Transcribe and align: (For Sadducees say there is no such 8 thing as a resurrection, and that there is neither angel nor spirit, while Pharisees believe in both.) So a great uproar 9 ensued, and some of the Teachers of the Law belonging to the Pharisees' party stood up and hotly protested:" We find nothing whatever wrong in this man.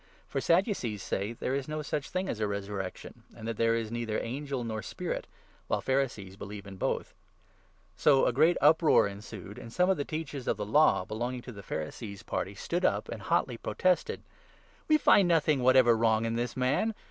(For 0.27 0.41
Sadducees 0.41 1.03
say 1.03 1.33
there 1.33 1.53
is 1.53 1.67
no 1.67 1.83
such 1.83 2.07
8 2.07 2.09
thing 2.09 2.27
as 2.27 2.39
a 2.39 2.47
resurrection, 2.47 3.21
and 3.37 3.47
that 3.47 3.57
there 3.57 3.75
is 3.75 3.91
neither 3.91 4.17
angel 4.17 4.63
nor 4.63 4.81
spirit, 4.81 5.27
while 5.67 5.79
Pharisees 5.79 6.35
believe 6.35 6.65
in 6.65 6.77
both.) 6.77 7.13
So 7.97 8.25
a 8.25 8.33
great 8.33 8.57
uproar 8.61 9.03
9 9.07 9.17
ensued, 9.17 9.59
and 9.59 9.71
some 9.71 9.91
of 9.91 9.97
the 9.97 10.03
Teachers 10.03 10.47
of 10.47 10.57
the 10.57 10.65
Law 10.65 11.05
belonging 11.05 11.43
to 11.43 11.51
the 11.51 11.61
Pharisees' 11.61 12.23
party 12.23 12.55
stood 12.55 12.83
up 12.83 13.09
and 13.09 13.21
hotly 13.21 13.57
protested:" 13.57 14.23
We 14.89 14.97
find 14.97 15.27
nothing 15.27 15.61
whatever 15.61 15.95
wrong 15.95 16.25
in 16.25 16.35
this 16.35 16.57
man. 16.57 16.95